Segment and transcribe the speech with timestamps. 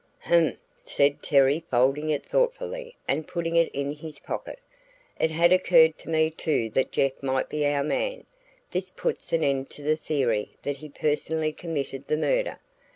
[0.25, 4.57] "H'm!" said Terry folding it thoughtfully and putting it in his pocket.
[5.19, 8.25] "It had occurred to me too that Jeff might be our man
[8.71, 12.57] this puts an end to the theory that he personally committed the murder.